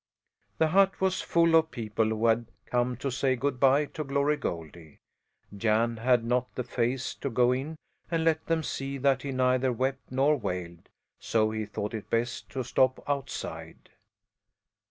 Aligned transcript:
The 0.57 0.69
hut 0.69 0.99
was 0.99 1.21
full 1.21 1.53
of 1.53 1.69
people 1.69 2.05
who 2.05 2.25
had 2.25 2.47
come 2.65 2.97
to 2.97 3.11
say 3.11 3.35
good 3.35 3.59
bye 3.59 3.85
to 3.85 4.03
Glory 4.03 4.35
Goldie. 4.35 4.97
Jan 5.55 5.97
had 5.97 6.23
not 6.25 6.47
the 6.55 6.63
face 6.63 7.13
to 7.13 7.29
go 7.29 7.51
in 7.51 7.75
and 8.09 8.23
let 8.25 8.47
them 8.47 8.63
see 8.63 8.97
that 8.97 9.21
he 9.21 9.31
neither 9.31 9.71
wept 9.71 10.01
nor 10.11 10.35
wailed; 10.37 10.89
so 11.19 11.51
he 11.51 11.67
thought 11.67 11.93
it 11.93 12.09
best 12.09 12.49
to 12.49 12.63
stop 12.63 13.07
outside. 13.07 13.89